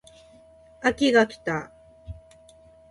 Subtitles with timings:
[0.81, 1.71] 秋が来た